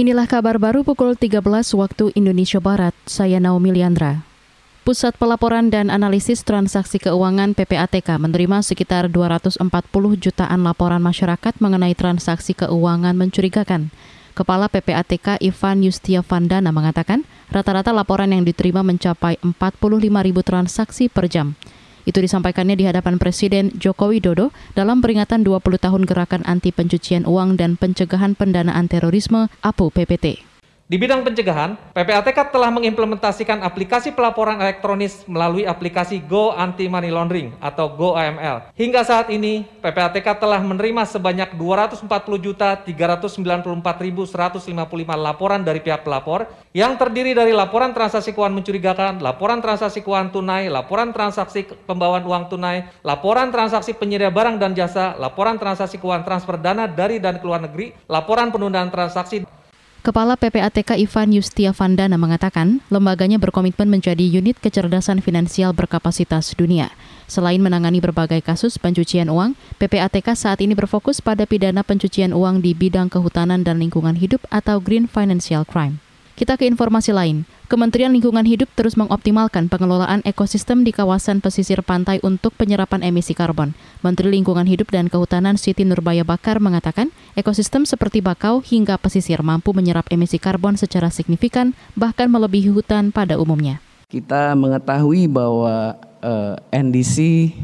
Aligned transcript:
Inilah 0.00 0.24
kabar 0.24 0.56
baru 0.56 0.80
pukul 0.80 1.12
13 1.12 1.44
waktu 1.76 2.08
Indonesia 2.16 2.56
Barat. 2.56 2.96
Saya 3.04 3.36
Naomi 3.36 3.68
Liandra. 3.68 4.24
Pusat 4.80 5.20
Pelaporan 5.20 5.68
dan 5.68 5.92
Analisis 5.92 6.40
Transaksi 6.40 6.96
Keuangan 6.96 7.52
PPATK 7.52 8.16
menerima 8.16 8.64
sekitar 8.64 9.12
240 9.12 9.60
jutaan 10.16 10.64
laporan 10.64 11.04
masyarakat 11.04 11.52
mengenai 11.60 11.92
transaksi 11.92 12.56
keuangan 12.56 13.12
mencurigakan. 13.12 13.92
Kepala 14.32 14.72
PPATK 14.72 15.36
Ivan 15.36 15.84
Yustia 15.84 16.24
Vandana 16.24 16.72
mengatakan, 16.72 17.28
rata-rata 17.52 17.92
laporan 17.92 18.32
yang 18.32 18.48
diterima 18.48 18.80
mencapai 18.80 19.36
45 19.44 19.60
ribu 20.00 20.40
transaksi 20.40 21.12
per 21.12 21.28
jam. 21.28 21.60
Itu 22.08 22.20
disampaikannya 22.24 22.76
di 22.76 22.84
hadapan 22.88 23.20
Presiden 23.20 23.72
Joko 23.76 24.10
Widodo 24.10 24.50
dalam 24.72 25.04
peringatan 25.04 25.44
20 25.46 25.60
tahun 25.78 26.02
Gerakan 26.08 26.42
Anti 26.48 26.72
Pencucian 26.72 27.28
Uang 27.28 27.60
dan 27.60 27.76
Pencegahan 27.76 28.34
Pendanaan 28.34 28.88
Terorisme 28.88 29.52
APU 29.60 29.92
PPT. 29.92 30.49
Di 30.90 30.98
bidang 30.98 31.22
pencegahan, 31.22 31.78
PPATK 31.94 32.50
telah 32.50 32.66
mengimplementasikan 32.74 33.62
aplikasi 33.62 34.10
pelaporan 34.10 34.58
elektronis 34.58 35.22
melalui 35.30 35.62
aplikasi 35.62 36.18
Go 36.18 36.50
Anti 36.50 36.90
Money 36.90 37.14
Laundering 37.14 37.54
atau 37.62 37.94
Go 37.94 38.18
AML. 38.18 38.74
Hingga 38.74 39.06
saat 39.06 39.30
ini, 39.30 39.62
PPATK 39.86 40.42
telah 40.42 40.58
menerima 40.58 41.06
sebanyak 41.06 41.54
240.394.155 41.54 42.90
laporan 45.14 45.62
dari 45.62 45.78
pihak 45.78 46.02
pelapor 46.02 46.50
yang 46.74 46.98
terdiri 46.98 47.38
dari 47.38 47.54
laporan 47.54 47.94
transaksi 47.94 48.34
keuangan 48.34 48.58
mencurigakan, 48.58 49.22
laporan 49.22 49.62
transaksi 49.62 50.02
keuangan 50.02 50.34
tunai, 50.34 50.66
laporan 50.66 51.14
transaksi 51.14 51.70
pembawaan 51.86 52.26
uang 52.26 52.50
tunai, 52.50 52.90
laporan 53.06 53.54
transaksi 53.54 53.94
penyedia 53.94 54.34
barang 54.34 54.58
dan 54.58 54.74
jasa, 54.74 55.14
laporan 55.22 55.54
transaksi 55.54 56.02
keuangan 56.02 56.26
transfer 56.26 56.58
dana 56.58 56.90
dari 56.90 57.22
dan 57.22 57.38
keluar 57.38 57.62
negeri, 57.62 57.94
laporan 58.10 58.50
penundaan 58.50 58.90
transaksi, 58.90 59.46
Kepala 60.00 60.32
PPATK 60.32 60.96
Ivan 60.96 61.28
Yustia 61.36 61.76
Vandana 61.76 62.16
mengatakan, 62.16 62.80
lembaganya 62.88 63.36
berkomitmen 63.36 63.84
menjadi 63.84 64.24
unit 64.24 64.56
kecerdasan 64.56 65.20
finansial 65.20 65.76
berkapasitas 65.76 66.56
dunia. 66.56 66.88
Selain 67.28 67.60
menangani 67.60 68.00
berbagai 68.00 68.40
kasus 68.40 68.80
pencucian 68.80 69.28
uang, 69.28 69.52
PPATK 69.76 70.32
saat 70.32 70.64
ini 70.64 70.72
berfokus 70.72 71.20
pada 71.20 71.44
pidana 71.44 71.84
pencucian 71.84 72.32
uang 72.32 72.64
di 72.64 72.72
bidang 72.72 73.12
kehutanan 73.12 73.60
dan 73.60 73.76
lingkungan 73.76 74.16
hidup 74.16 74.40
atau 74.48 74.80
Green 74.80 75.04
Financial 75.04 75.68
Crime. 75.68 76.00
Kita 76.40 76.56
ke 76.56 76.64
informasi 76.64 77.12
lain. 77.12 77.44
Kementerian 77.68 78.16
Lingkungan 78.16 78.48
Hidup 78.48 78.72
terus 78.72 78.96
mengoptimalkan 78.96 79.68
pengelolaan 79.68 80.24
ekosistem 80.24 80.88
di 80.88 80.88
kawasan 80.88 81.44
pesisir 81.44 81.84
pantai 81.84 82.16
untuk 82.24 82.56
penyerapan 82.56 83.04
emisi 83.04 83.36
karbon. 83.36 83.76
Menteri 84.00 84.32
Lingkungan 84.32 84.64
Hidup 84.64 84.88
dan 84.88 85.12
Kehutanan 85.12 85.60
Siti 85.60 85.84
Nurbaya 85.84 86.24
Bakar 86.24 86.56
mengatakan, 86.56 87.12
ekosistem 87.36 87.84
seperti 87.84 88.24
bakau 88.24 88.64
hingga 88.64 88.96
pesisir 88.96 89.44
mampu 89.44 89.76
menyerap 89.76 90.08
emisi 90.08 90.40
karbon 90.40 90.80
secara 90.80 91.12
signifikan, 91.12 91.76
bahkan 91.92 92.32
melebihi 92.32 92.72
hutan 92.72 93.12
pada 93.12 93.36
umumnya. 93.36 93.84
Kita 94.08 94.56
mengetahui 94.56 95.28
bahwa 95.28 96.00
eh, 96.24 96.56
NDC 96.72 97.16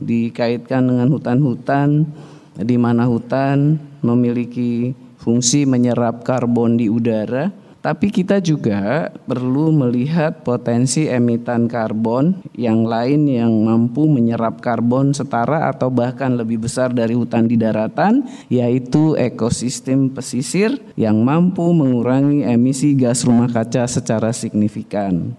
dikaitkan 0.00 0.80
dengan 0.80 1.12
hutan-hutan, 1.12 2.08
di 2.56 2.80
mana 2.80 3.04
hutan 3.04 3.76
memiliki 4.00 4.96
fungsi 5.20 5.68
menyerap 5.68 6.24
karbon 6.24 6.80
di 6.80 6.88
udara 6.88 7.60
tapi 7.82 8.14
kita 8.14 8.38
juga 8.38 9.10
perlu 9.26 9.74
melihat 9.74 10.46
potensi 10.46 11.10
emitan 11.10 11.66
karbon 11.66 12.38
yang 12.54 12.86
lain 12.86 13.26
yang 13.26 13.50
mampu 13.50 14.06
menyerap 14.06 14.62
karbon 14.62 15.10
setara 15.10 15.66
atau 15.66 15.90
bahkan 15.90 16.38
lebih 16.38 16.62
besar 16.62 16.94
dari 16.94 17.18
hutan 17.18 17.50
di 17.50 17.58
daratan, 17.58 18.22
yaitu 18.46 19.18
ekosistem 19.18 20.14
pesisir 20.14 20.78
yang 20.94 21.26
mampu 21.26 21.66
mengurangi 21.74 22.46
emisi 22.46 22.94
gas 22.94 23.26
rumah 23.26 23.50
kaca 23.50 23.90
secara 23.90 24.30
signifikan. 24.30 25.34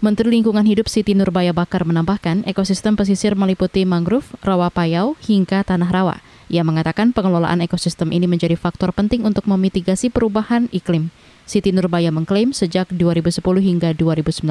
Menteri 0.00 0.28
Lingkungan 0.28 0.64
Hidup 0.68 0.92
Siti 0.92 1.16
Nurbaya 1.16 1.56
Bakar 1.56 1.88
menambahkan 1.88 2.44
ekosistem 2.44 3.00
pesisir 3.00 3.32
meliputi 3.32 3.84
mangrove, 3.88 4.28
rawa 4.44 4.68
payau, 4.68 5.16
hingga 5.24 5.64
tanah 5.64 5.88
rawa. 5.88 6.16
Ia 6.46 6.62
mengatakan 6.62 7.10
pengelolaan 7.10 7.58
ekosistem 7.58 8.14
ini 8.14 8.30
menjadi 8.30 8.54
faktor 8.54 8.94
penting 8.94 9.26
untuk 9.26 9.50
memitigasi 9.50 10.14
perubahan 10.14 10.70
iklim. 10.70 11.10
Siti 11.46 11.70
Nurbaya 11.70 12.10
mengklaim 12.10 12.50
sejak 12.50 12.90
2010 12.90 13.38
hingga 13.62 13.94
2019, 13.94 14.46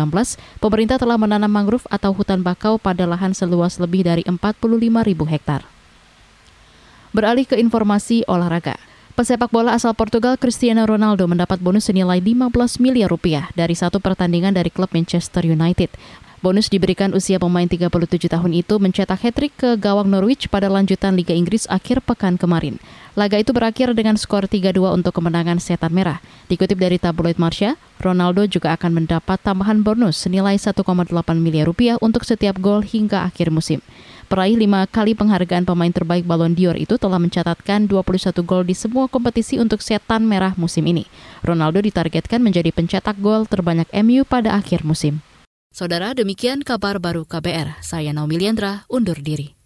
pemerintah 0.63 0.95
telah 0.95 1.19
menanam 1.19 1.51
mangrove 1.51 1.87
atau 1.91 2.15
hutan 2.15 2.39
bakau 2.39 2.79
pada 2.79 3.03
lahan 3.03 3.35
seluas 3.35 3.79
lebih 3.79 4.07
dari 4.07 4.23
45 4.23 4.63
ribu 5.03 5.27
hektar. 5.27 5.67
Beralih 7.11 7.47
ke 7.47 7.55
informasi 7.59 8.23
olahraga. 8.27 8.75
Pesepak 9.15 9.47
bola 9.47 9.71
asal 9.71 9.95
Portugal 9.95 10.35
Cristiano 10.35 10.83
Ronaldo 10.83 11.23
mendapat 11.23 11.63
bonus 11.63 11.87
senilai 11.87 12.19
15 12.19 12.51
miliar 12.83 13.07
rupiah 13.07 13.47
dari 13.55 13.71
satu 13.71 14.03
pertandingan 14.03 14.51
dari 14.51 14.67
klub 14.67 14.91
Manchester 14.91 15.47
United. 15.47 15.87
Bonus 16.43 16.67
diberikan 16.67 17.15
usia 17.15 17.39
pemain 17.39 17.63
37 17.63 17.95
tahun 18.27 18.51
itu 18.51 18.75
mencetak 18.75 19.23
hat-trick 19.23 19.55
ke 19.55 19.79
gawang 19.79 20.11
Norwich 20.11 20.51
pada 20.51 20.67
lanjutan 20.67 21.15
Liga 21.15 21.31
Inggris 21.31 21.63
akhir 21.71 22.03
pekan 22.03 22.35
kemarin. 22.35 22.75
Laga 23.15 23.39
itu 23.39 23.55
berakhir 23.55 23.95
dengan 23.95 24.19
skor 24.19 24.51
3-2 24.51 24.83
untuk 24.91 25.15
kemenangan 25.15 25.63
Setan 25.63 25.95
Merah. 25.95 26.19
Dikutip 26.51 26.75
dari 26.75 26.99
tabloid 26.99 27.39
Marsha, 27.39 27.79
Ronaldo 28.03 28.43
juga 28.51 28.75
akan 28.75 28.99
mendapat 28.99 29.39
tambahan 29.39 29.79
bonus 29.79 30.19
senilai 30.19 30.59
1,8 30.59 30.83
miliar 31.39 31.71
rupiah 31.71 31.95
untuk 32.03 32.27
setiap 32.27 32.59
gol 32.59 32.83
hingga 32.83 33.23
akhir 33.23 33.47
musim. 33.47 33.79
Peraih 34.25 34.57
lima 34.57 34.89
kali 34.89 35.13
penghargaan 35.13 35.69
pemain 35.69 35.93
terbaik 35.93 36.25
Ballon 36.25 36.57
d'Or 36.57 36.73
itu 36.73 36.97
telah 36.97 37.21
mencatatkan 37.21 37.85
21 37.85 38.41
gol 38.41 38.65
di 38.65 38.73
semua 38.73 39.05
kompetisi 39.05 39.61
untuk 39.61 39.85
Setan 39.85 40.25
Merah 40.25 40.57
musim 40.57 40.81
ini. 40.89 41.05
Ronaldo 41.45 41.77
ditargetkan 41.85 42.41
menjadi 42.41 42.73
pencetak 42.73 43.21
gol 43.21 43.45
terbanyak 43.45 43.85
MU 44.01 44.25
pada 44.25 44.57
akhir 44.57 44.81
musim. 44.81 45.21
Saudara, 45.69 46.17
demikian 46.17 46.65
kabar 46.65 46.97
baru 46.97 47.27
KBR. 47.27 47.85
Saya 47.85 48.15
Naomi 48.17 48.41
Liandra, 48.41 48.89
undur 48.89 49.21
diri. 49.21 49.64